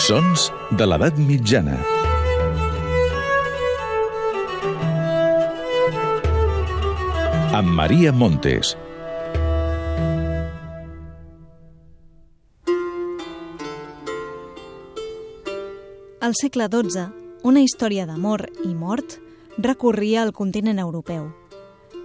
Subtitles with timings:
[0.00, 0.46] Sons
[0.80, 1.74] de l'edat mitjana.
[7.58, 8.72] Amb Maria Montes.
[16.20, 17.04] Al segle XII,
[17.44, 19.18] una història d'amor i mort
[19.58, 21.28] recorria el continent europeu.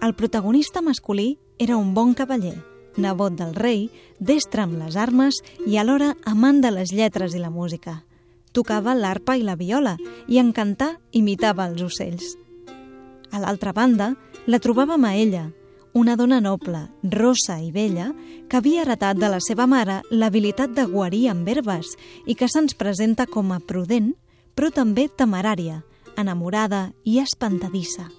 [0.03, 2.57] El protagonista masculí era un bon cavaller,
[2.97, 3.89] nebot del rei,
[4.19, 8.03] destre amb les armes i alhora amant de les lletres i la música.
[8.55, 12.35] Tocava l'arpa i la viola i en cantar imitava els ocells.
[13.31, 14.13] A l'altra banda,
[14.47, 15.49] la trobàvem a ella,
[15.95, 18.09] una dona noble, rossa i vella,
[18.49, 21.93] que havia heretat de la seva mare l'habilitat de guarir amb herbes
[22.27, 24.11] i que se'ns presenta com a prudent,
[24.55, 25.81] però també temerària,
[26.19, 28.09] enamorada i espantadissa.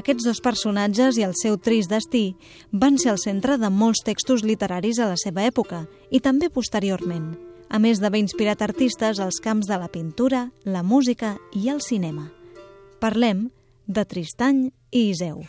[0.00, 2.34] Aquests dos personatges i el seu trist destí
[2.72, 7.34] van ser el centre de molts textos literaris a la seva època i també posteriorment,
[7.68, 12.30] a més d'haver inspirat artistes als camps de la pintura, la música i el cinema.
[13.00, 13.50] Parlem
[13.86, 15.42] de Tristany i Iseu.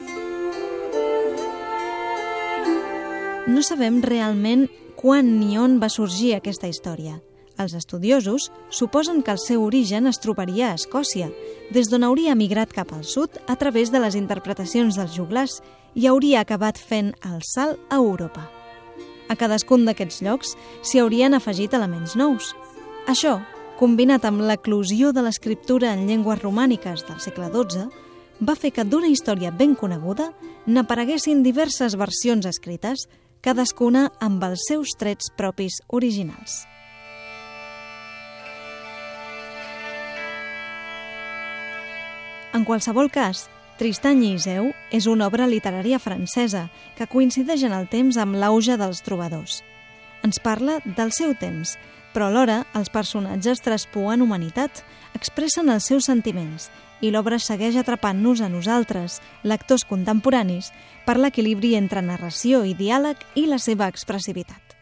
[3.48, 7.20] No sabem realment quan ni on va sorgir aquesta història–
[7.58, 11.30] els estudiosos suposen que el seu origen es trobaria a Escòcia,
[11.72, 15.62] des d'on hauria emigrat cap al sud a través de les interpretacions dels juglars
[15.94, 18.50] i hauria acabat fent el salt a Europa.
[19.30, 22.54] A cadascun d'aquests llocs s'hi haurien afegit elements nous.
[23.08, 23.40] Això,
[23.80, 27.88] combinat amb l'eclusió de l'escriptura en llengües romàniques del segle XII,
[28.42, 30.32] va fer que d'una història ben coneguda
[30.66, 33.08] n'apareguessin diverses versions escrites,
[33.44, 36.64] cadascuna amb els seus trets propis originals.
[42.54, 43.48] En qualsevol cas,
[43.80, 48.78] Tristany i Iseu és una obra literària francesa que coincideix en el temps amb l'auge
[48.78, 49.64] dels trobadors.
[50.24, 51.74] Ens parla del seu temps,
[52.14, 54.84] però alhora els personatges traspuen humanitat,
[55.18, 56.70] expressen els seus sentiments
[57.02, 60.70] i l'obra segueix atrapant-nos a nosaltres, lectors contemporanis,
[61.08, 64.73] per l'equilibri entre narració i diàleg i la seva expressivitat.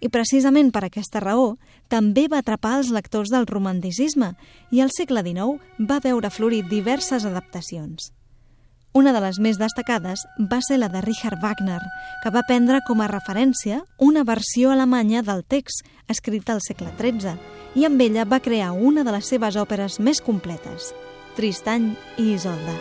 [0.00, 1.56] I precisament per aquesta raó
[1.92, 4.32] també va atrapar els lectors del romanticisme
[4.72, 8.12] i al segle XIX va veure florir diverses adaptacions.
[8.92, 11.78] Una de les més destacades va ser la de Richard Wagner,
[12.24, 17.36] que va prendre com a referència una versió alemanya del text escrit al segle XIII
[17.78, 20.90] i amb ella va crear una de les seves òperes més completes,
[21.36, 22.74] Tristany i Isolda.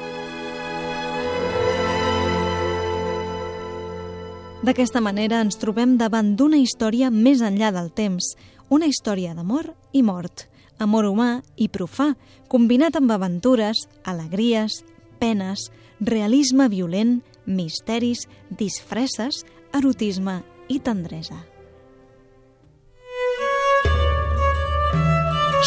[4.59, 8.33] D'aquesta manera ens trobem davant d'una història més enllà del temps,
[8.67, 10.49] una història d'amor i mort,
[10.83, 12.11] amor humà i profà,
[12.51, 14.81] combinat amb aventures, alegries,
[15.19, 15.69] penes,
[15.99, 21.39] realisme violent, misteris, disfresses, erotisme i tendresa.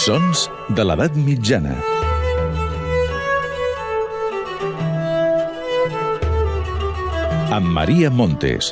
[0.05, 1.92] Sons de l'edat mitjana.
[7.53, 8.71] Amb Maria Montes,